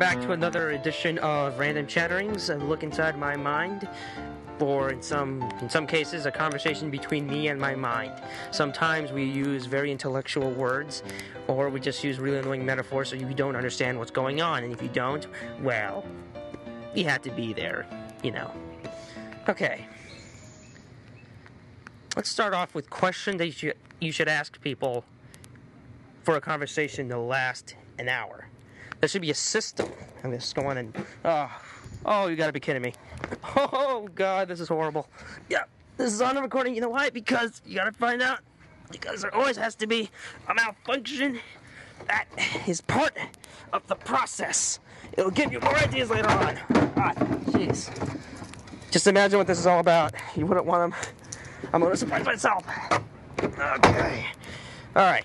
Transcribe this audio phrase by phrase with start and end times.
[0.00, 3.86] back to another edition of Random Chatterings, a look inside my mind,
[4.58, 8.14] or in some in some cases, a conversation between me and my mind.
[8.50, 11.02] Sometimes we use very intellectual words,
[11.48, 14.64] or we just use really annoying metaphors so you don't understand what's going on.
[14.64, 15.26] And if you don't,
[15.60, 16.06] well,
[16.94, 17.86] you had to be there,
[18.22, 18.50] you know.
[19.50, 19.86] Okay.
[22.16, 25.04] Let's start off with questions that you should, you should ask people
[26.22, 28.49] for a conversation to last an hour.
[29.00, 29.88] There should be a system.
[30.22, 31.50] I'm just going and oh,
[32.04, 32.92] oh, you gotta be kidding me.
[33.56, 35.08] Oh God, this is horrible.
[35.48, 35.64] Yeah,
[35.96, 36.74] this is on the recording.
[36.74, 37.10] You know why?
[37.10, 38.40] Because you gotta find out.
[38.90, 40.10] Because there always has to be
[40.48, 41.38] a malfunction.
[42.06, 42.26] That
[42.66, 43.16] is part
[43.72, 44.80] of the process.
[45.16, 46.58] It'll give you more ideas later on.
[46.94, 47.16] God,
[47.52, 47.90] jeez.
[48.90, 50.14] Just imagine what this is all about.
[50.36, 51.00] You wouldn't want them.
[51.72, 52.64] I'm a little surprised myself.
[53.42, 54.26] Okay.
[54.96, 55.24] All right.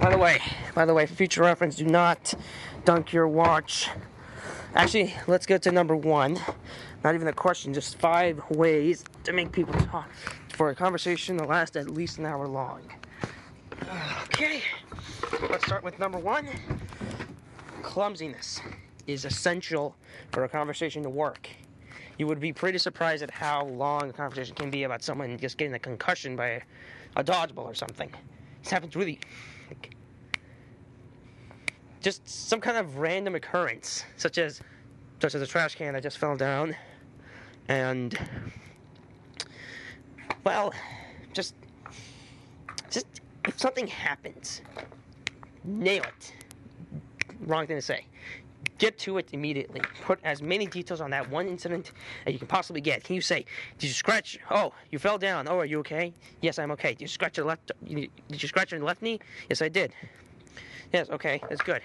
[0.00, 0.40] By the way,
[0.74, 2.32] by the way, for future reference, do not
[2.86, 3.90] dunk your watch.
[4.74, 6.40] Actually, let's go to number one.
[7.04, 10.08] Not even a question, just five ways to make people talk
[10.54, 12.80] for a conversation to last at least an hour long.
[14.24, 14.62] Okay,
[15.50, 16.48] let's start with number one.
[17.82, 18.58] Clumsiness
[19.06, 19.94] is essential
[20.32, 21.46] for a conversation to work.
[22.16, 25.58] You would be pretty surprised at how long a conversation can be about someone just
[25.58, 26.60] getting a concussion by a,
[27.16, 28.10] a dodgeball or something.
[28.62, 29.20] This happens really
[32.00, 34.60] just some kind of random occurrence, such as
[35.20, 36.74] such as a trash can that just fell down,
[37.68, 38.18] and
[40.44, 40.72] well,
[41.32, 41.54] just
[42.90, 43.06] just
[43.46, 44.62] if something happens,
[45.64, 46.32] nail it.
[47.40, 48.06] Wrong thing to say.
[48.78, 49.80] Get to it immediately.
[50.02, 51.92] Put as many details on that one incident
[52.26, 53.04] as you can possibly get.
[53.04, 53.44] Can you say,
[53.78, 54.38] "Did you scratch?
[54.50, 55.48] Oh, you fell down.
[55.48, 56.14] Oh, are you okay?
[56.40, 56.90] Yes, I'm okay.
[56.92, 57.72] Did you scratch your left?
[57.84, 58.10] Did
[58.42, 59.20] you scratch your left knee?
[59.48, 59.92] Yes, I did.
[60.92, 61.82] Yes, okay, that's good.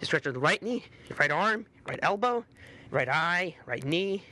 [0.00, 2.44] You stretch your right knee, your right arm, right elbow,
[2.90, 4.22] right eye, right knee,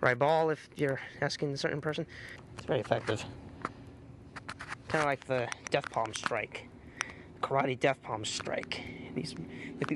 [0.00, 2.06] right ball if you're asking a certain person.
[2.56, 3.24] It's very effective.
[4.88, 6.68] Kind of like the death palm strike,
[7.42, 8.80] karate death palm strike.
[9.18, 9.34] These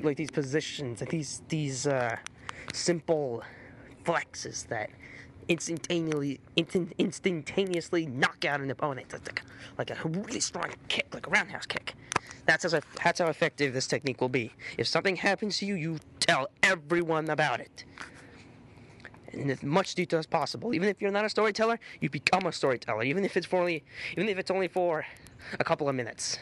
[0.03, 2.17] like these positions, like these these uh,
[2.73, 3.43] simple
[4.03, 4.89] flexes that
[5.47, 6.39] instantaneously
[6.97, 9.13] instantaneously knock out an opponent.
[9.13, 9.41] Like
[9.77, 11.95] like a really strong kick, like a roundhouse kick.
[12.45, 14.51] That's how, that's how effective this technique will be.
[14.77, 17.85] If something happens to you, you tell everyone about it.
[19.31, 20.73] In as much detail as possible.
[20.73, 23.03] Even if you're not a storyteller, you become a storyteller.
[23.03, 23.83] Even if it's for only,
[24.17, 25.05] even if it's only for
[25.59, 26.37] a couple of minutes.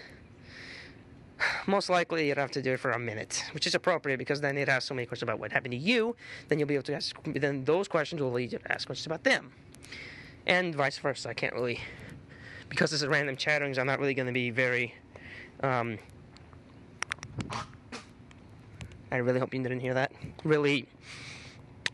[1.68, 4.57] Most likely, you'd have to do it for a minute, which is appropriate because then
[4.57, 6.16] it asks so many questions about what happened to you.
[6.47, 7.16] Then you'll be able to ask.
[7.25, 9.51] Then those questions will lead you to ask questions about them,
[10.46, 11.30] and vice versa.
[11.30, 11.80] I can't really,
[12.69, 13.78] because this is random chatterings.
[13.78, 14.94] I'm not really going to be very
[15.63, 16.00] um,
[19.12, 20.12] I really hope you didn't hear that.
[20.44, 20.88] Really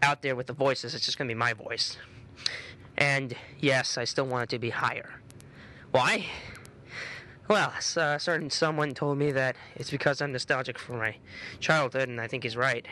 [0.04, 1.98] out there with the voices, it's just going to be my voice.
[2.98, 5.20] And yes, I still want it to be higher.
[5.92, 6.26] Why?
[7.48, 11.16] Well, uh, certain someone told me that it's because I'm nostalgic for my
[11.62, 12.86] childhood, and I think he's right.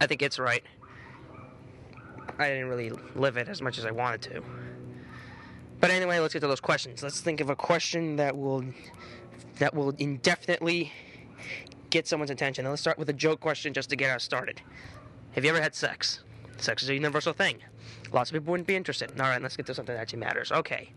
[0.00, 0.62] I think it's right.
[2.38, 4.42] I didn't really live it as much as I wanted to.
[5.80, 7.02] But anyway, let's get to those questions.
[7.02, 8.64] Let's think of a question that will
[9.58, 10.92] that will indefinitely
[11.90, 12.64] get someone's attention.
[12.64, 14.60] And let's start with a joke question just to get us started.
[15.32, 16.20] Have you ever had sex?
[16.58, 17.58] Sex is a universal thing.
[18.12, 19.10] Lots of people wouldn't be interested.
[19.20, 20.52] All right, let's get to something that actually matters.
[20.52, 20.90] Okay,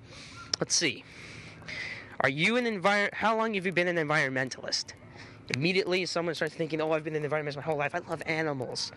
[0.60, 1.04] let's see.
[2.22, 3.14] Are you an envir?
[3.14, 4.94] How long have you been an environmentalist?
[5.56, 7.96] Immediately, someone starts thinking, "Oh, I've been an environmentalist my whole life.
[7.96, 8.92] I love animals."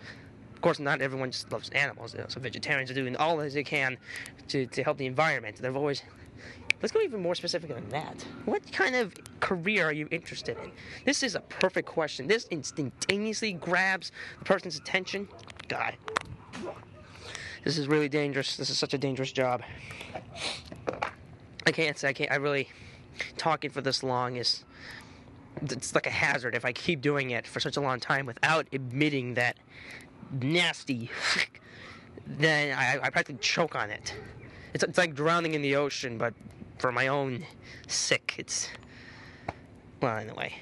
[0.53, 2.13] Of course, not everyone just loves animals.
[2.13, 3.97] You know, so vegetarians are doing all as they can
[4.49, 5.57] to, to help the environment.
[5.57, 6.03] They've always
[6.83, 8.21] Let's go even more specific than that.
[8.43, 10.69] What kind of career are you interested in?
[11.05, 12.27] This is a perfect question.
[12.27, 15.29] This instantaneously grabs the person's attention.
[15.69, 15.95] God.
[17.63, 18.57] This is really dangerous.
[18.57, 19.63] This is such a dangerous job.
[21.65, 22.67] I can't say I can't I really
[23.37, 24.63] talking for this long is
[25.61, 28.67] it's like a hazard if I keep doing it for such a long time without
[28.71, 29.57] admitting that
[30.31, 31.11] nasty
[32.27, 34.13] then I, I practically choke on it.
[34.73, 36.33] It's, it's like drowning in the ocean, but
[36.79, 37.45] for my own
[37.87, 38.35] sick.
[38.37, 38.69] It's
[40.01, 40.53] well, anyway.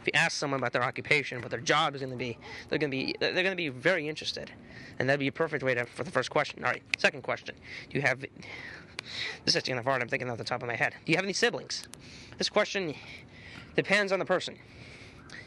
[0.00, 2.38] If you ask someone about their occupation, what their job is going to be,
[2.68, 4.52] they're going to be they're going to be very interested,
[4.98, 6.64] and that'd be a perfect way to for the first question.
[6.64, 7.54] All right, second question:
[7.90, 8.24] Do you have?
[9.44, 10.02] This is of hard.
[10.02, 10.94] I'm thinking off the top of my head.
[11.04, 11.86] Do you have any siblings?
[12.38, 12.94] This question
[13.74, 14.56] depends on the person.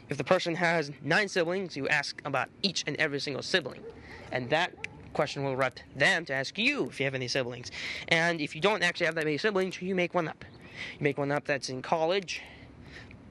[0.09, 3.83] If the person has nine siblings, you ask about each and every single sibling,
[4.31, 4.73] and that
[5.13, 7.71] question will direct them to ask you if you have any siblings.
[8.07, 10.45] And if you don't actually have that many siblings, you make one up.
[10.97, 12.41] You make one up that's in college,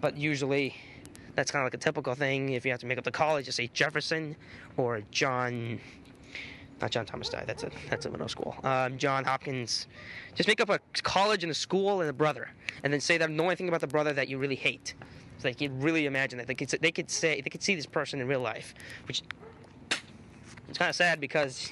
[0.01, 0.75] but usually
[1.39, 2.49] That's kind of like a typical thing.
[2.49, 4.35] If you have to make up the college, you say Jefferson
[4.77, 5.79] or John.
[6.81, 7.45] Not John Thomas Dye.
[7.47, 8.55] That's a that's a middle school.
[8.63, 9.89] Um, John Hopkins.
[10.35, 12.51] Just make up a college and a school and a brother,
[12.83, 14.95] and then say that the only thing about the brother that you really hate.
[15.39, 17.87] So they could really imagine that they could they could say they could see this
[17.87, 18.75] person in real life,
[19.07, 19.23] which
[20.69, 21.71] it's kind of sad because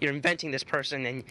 [0.00, 1.24] you're inventing this person and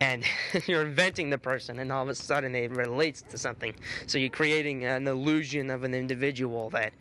[0.00, 0.24] and
[0.66, 3.74] you're inventing the person and all of a sudden it relates to something
[4.06, 6.92] so you're creating an illusion of an individual that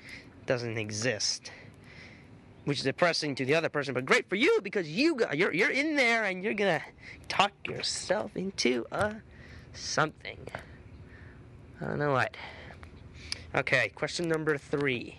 [0.46, 1.52] doesn't exist
[2.68, 5.54] which is depressing to the other person but great for you because you got you're,
[5.54, 6.82] you're in there and you're gonna
[7.30, 9.16] talk yourself into a
[9.74, 10.40] something
[11.82, 12.36] i don't know what
[13.56, 15.18] okay question number three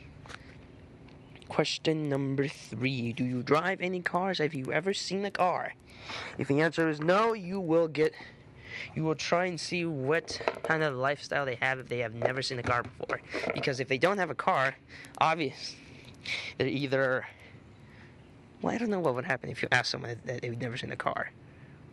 [1.48, 4.38] Question number three Do you drive any cars?
[4.38, 5.74] Have you ever seen a car?
[6.36, 8.12] If the answer is no, you will get.
[8.94, 12.42] You will try and see what kind of lifestyle they have if they have never
[12.42, 13.20] seen a car before.
[13.54, 14.76] Because if they don't have a car,
[15.20, 15.74] obvious,
[16.56, 17.26] they're either.
[18.60, 20.90] Well, I don't know what would happen if you asked someone that they've never seen
[20.90, 21.30] a car,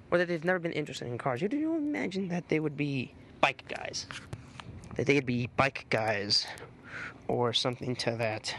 [0.09, 1.41] or that they've never been interested in cars.
[1.41, 4.07] You do you imagine that they would be bike guys?
[4.95, 6.47] That they would be bike guys,
[7.27, 8.55] or something to that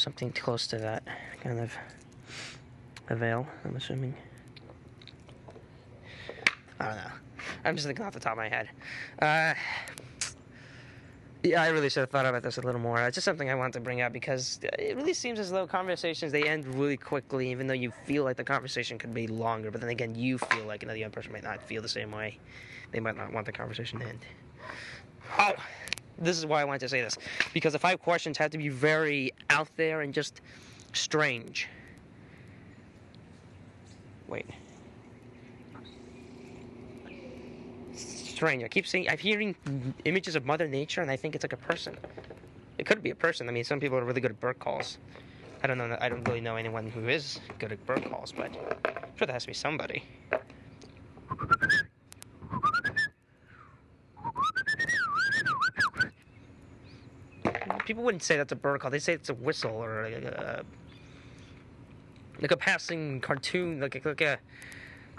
[0.00, 1.02] something close to that
[1.42, 1.76] kind of
[3.08, 4.14] avail, I'm assuming.
[6.78, 7.10] I don't know.
[7.64, 8.70] I'm just thinking off the top of my head.
[9.20, 9.54] Uh,
[11.42, 13.00] yeah, I really should have thought about this a little more.
[13.00, 16.32] It's just something I want to bring up because it really seems as though conversations
[16.32, 19.70] they end really quickly, even though you feel like the conversation could be longer.
[19.70, 22.38] But then again, you feel like another young person might not feel the same way.
[22.92, 24.20] They might not want the conversation to end.
[25.38, 25.52] Oh,
[26.18, 27.16] this is why I wanted to say this
[27.54, 30.42] because the five questions have to be very out there and just
[30.92, 31.68] strange.
[34.28, 34.46] Wait.
[37.94, 38.64] Strange.
[38.64, 39.54] I keep seeing, I'm hearing
[40.04, 41.96] images of Mother Nature, and I think it's like a person.
[42.78, 43.48] It could be a person.
[43.48, 44.98] I mean, some people are really good at bird calls.
[45.62, 45.96] I don't know.
[46.00, 49.34] I don't really know anyone who is good at bird calls, but I'm sure there
[49.34, 50.04] has to be somebody.
[57.90, 58.88] people wouldn't say that's a bird call.
[58.88, 60.62] They say it's a whistle or a,
[62.40, 64.38] like a passing cartoon, like a, like a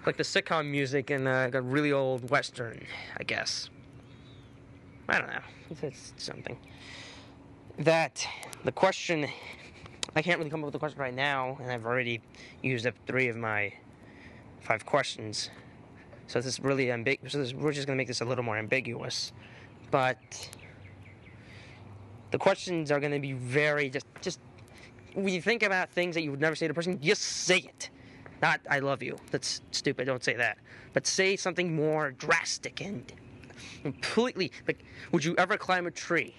[0.05, 2.85] like the sitcom music in a, uh, like a really old western,
[3.17, 3.69] I guess.
[5.07, 5.41] I don't know.
[5.81, 6.57] It's something.
[7.79, 8.25] That
[8.63, 9.27] the question,
[10.15, 12.21] I can't really come up with a question right now, and I've already
[12.61, 13.73] used up three of my
[14.61, 15.49] five questions.
[16.27, 17.33] So this is really ambiguous.
[17.33, 19.33] So we're just going to make this a little more ambiguous.
[19.89, 20.49] But
[22.31, 24.39] the questions are going to be very just just
[25.13, 27.57] when you think about things that you would never say to a person, just say
[27.57, 27.89] it.
[28.41, 30.05] Not "I love you." That's stupid.
[30.05, 30.57] Don't say that.
[30.93, 33.11] But say something more drastic and
[33.83, 36.35] completely like, "Would you ever climb a tree?"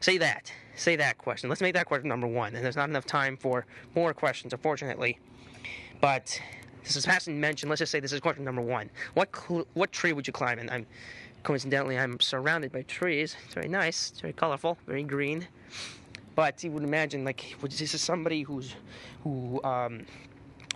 [0.00, 0.52] Say that.
[0.76, 1.48] Say that question.
[1.48, 2.54] Let's make that question number one.
[2.54, 3.64] And there's not enough time for
[3.94, 5.18] more questions, unfortunately.
[6.00, 6.40] But
[6.84, 7.68] this is passing mention.
[7.68, 8.90] Let's just say this is question number one.
[9.14, 10.58] What cl- what tree would you climb?
[10.58, 10.86] And I'm
[11.42, 13.36] coincidentally, I'm surrounded by trees.
[13.44, 14.10] It's very nice.
[14.10, 15.46] It's very colorful, very green.
[16.36, 18.74] But you would imagine, like, this is somebody who's
[19.24, 20.04] who um,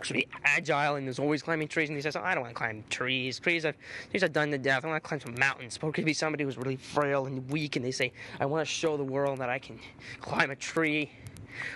[0.03, 1.91] should be agile and is always climbing trees.
[1.91, 3.39] And he says, oh, "I don't want to climb trees.
[3.39, 3.75] Trees are
[4.11, 4.85] trees are done to death.
[4.85, 7.49] I want to climb some mountains." But it could be somebody who's really frail and
[7.51, 9.79] weak, and they say, "I want to show the world that I can
[10.21, 11.11] climb a tree."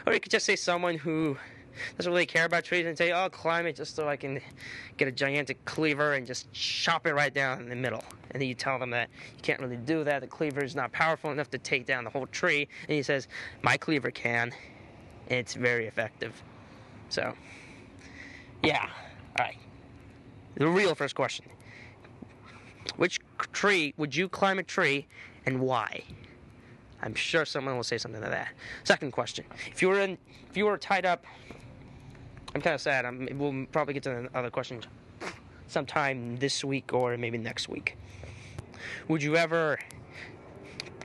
[0.06, 1.36] Or you could just say someone who
[1.96, 4.40] doesn't really care about trees and say, "Oh, climb it just so I can
[4.96, 8.48] get a gigantic cleaver and just chop it right down in the middle." And then
[8.48, 10.20] you tell them that you can't really do that.
[10.20, 12.68] The cleaver is not powerful enough to take down the whole tree.
[12.88, 13.28] And he says,
[13.62, 14.52] "My cleaver can.
[15.28, 16.42] It's very effective."
[17.08, 17.34] So,
[18.62, 18.90] yeah.
[19.38, 19.58] All right.
[20.56, 21.46] The real first question:
[22.96, 23.18] Which
[23.52, 25.06] tree would you climb a tree,
[25.46, 26.02] and why?
[27.02, 28.48] I'm sure someone will say something to that.
[28.84, 30.16] Second question: If you were in,
[30.48, 31.26] if you were tied up
[32.54, 33.04] I'm kind of sad.
[33.04, 34.84] I'm, we'll probably get to the other questions
[35.66, 37.96] sometime this week or maybe next week.
[39.08, 39.78] Would you ever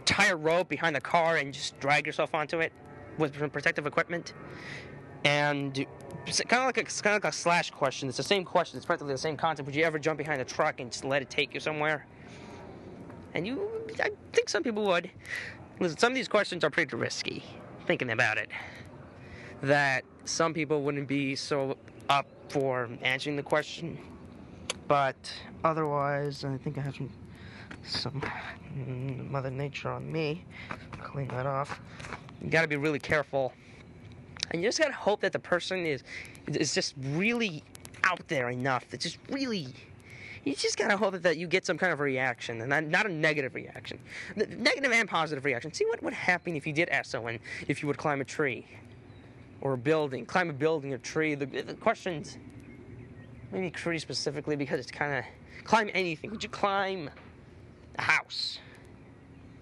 [0.06, 2.72] tie a rope behind the car and just drag yourself onto it
[3.18, 4.34] with some protective equipment?
[5.24, 5.86] And
[6.26, 8.08] it's kind of like a kind of like a slash question.
[8.08, 8.78] It's the same question.
[8.78, 9.66] It's practically the same concept.
[9.66, 12.06] Would you ever jump behind a truck and just let it take you somewhere?
[13.34, 13.70] And you,
[14.02, 15.10] I think some people would.
[15.80, 17.44] Listen, some of these questions are pretty risky.
[17.86, 18.50] Thinking about it,
[19.62, 21.78] that some people wouldn't be so
[22.10, 23.98] up for answering the question.
[24.88, 25.16] But
[25.64, 27.10] otherwise, I think I have some,
[27.84, 28.22] some
[28.76, 30.46] mm, Mother Nature on me.
[31.04, 31.80] Clean that off.
[32.42, 33.54] You gotta be really careful.
[34.52, 36.04] And you just gotta hope that the person is
[36.48, 37.64] is just really
[38.04, 38.90] out there enough.
[38.90, 39.68] That just really
[40.44, 43.10] you just gotta hope that you get some kind of reaction, and not, not a
[43.10, 44.00] negative reaction,
[44.36, 45.72] negative and positive reaction.
[45.74, 48.66] See what would happen if you did ask someone if you would climb a tree
[49.62, 51.36] or a building, climb a building, a tree.
[51.36, 52.38] The, the questions,
[53.52, 55.26] maybe pretty specifically, because it's kind of
[55.64, 56.32] climb anything.
[56.32, 57.10] Would you climb
[57.98, 58.60] a house?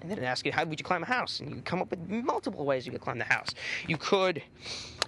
[0.01, 2.07] And then ask you how would you climb a house, and you come up with
[2.07, 3.49] multiple ways you could climb the house.
[3.87, 4.43] You could,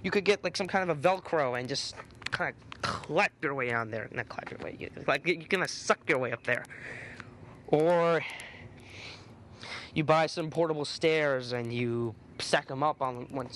[0.03, 1.95] you could get like some kind of a Velcro and just
[2.31, 4.09] kind of clap your way on there.
[4.11, 6.65] Not clap your way, you, like you're gonna suck your way up there.
[7.67, 8.21] Or
[9.93, 13.49] you buy some portable stairs and you stack them up on one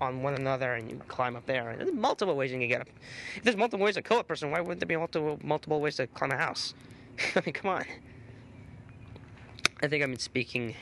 [0.00, 1.74] on one another and you climb up there.
[1.76, 2.88] There's multiple ways you can get up.
[3.36, 5.96] If there's multiple ways to kill a person, why wouldn't there be multiple multiple ways
[5.96, 6.74] to climb a house?
[7.36, 7.84] I mean, come on.
[9.82, 10.74] I think I've been speaking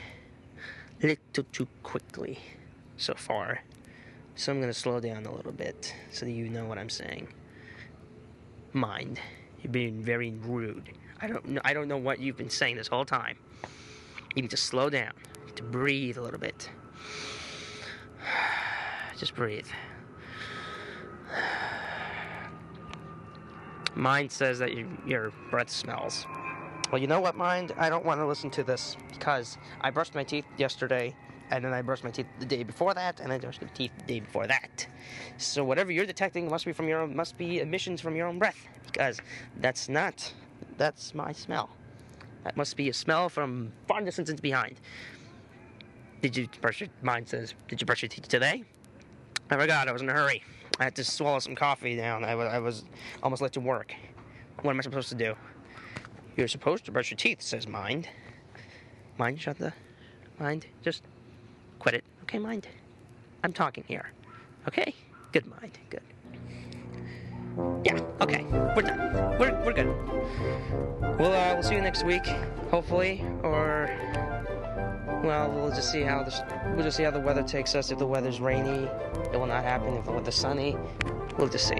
[1.01, 2.39] a little too quickly
[2.97, 3.61] so far.
[4.35, 6.89] So I'm going to slow down a little bit so that you know what I'm
[6.89, 7.27] saying.
[8.71, 9.19] Mind,
[9.61, 10.91] you're being very rude.
[11.21, 13.37] I don't know, I don't know what you've been saying this whole time.
[14.35, 15.13] You need to slow down,
[15.55, 16.69] to breathe a little bit.
[19.19, 19.67] Just breathe.
[23.93, 26.25] Mind says that your, your breath smells.
[26.89, 27.73] Well, you know what, Mind?
[27.77, 31.13] I don't want to listen to this because I brushed my teeth yesterday,
[31.51, 33.91] and then I brushed my teeth the day before that, and I brushed my teeth
[33.97, 34.87] the day before that.
[35.37, 38.39] So whatever you're detecting must be from your own, must be emissions from your own
[38.39, 39.19] breath because
[39.59, 40.33] that's not
[40.77, 41.69] that's my smell.
[42.45, 44.79] That must be a smell from far distance behind.
[46.21, 47.53] Did you brush your mind says?
[47.67, 48.63] Did you brush your teeth today?
[49.49, 49.87] I forgot.
[49.87, 50.43] I was in a hurry.
[50.79, 52.23] I had to swallow some coffee down.
[52.23, 52.83] I was, I was
[53.23, 53.93] almost late to work.
[54.61, 55.35] What am I supposed to do?
[56.37, 58.07] You're supposed to brush your teeth, says Mind.
[59.17, 59.73] Mind, shut the.
[60.39, 61.03] Mind, just
[61.79, 62.03] quit it.
[62.23, 62.67] Okay, Mind?
[63.43, 64.11] I'm talking here.
[64.67, 64.93] Okay?
[65.31, 65.77] Good, Mind.
[65.89, 66.01] Good.
[67.83, 68.43] Yeah, okay.
[68.75, 69.37] We're done.
[69.37, 69.87] We're, we're good.
[71.19, 72.25] We'll, uh, we'll see you next week,
[72.69, 73.89] hopefully, or.
[75.23, 76.41] Well, we'll just see how this.
[76.67, 77.91] We'll just see how the weather takes us.
[77.91, 78.87] If the weather's rainy,
[79.33, 79.95] it will not happen.
[79.95, 80.77] If the weather's sunny,
[81.37, 81.77] we'll just see.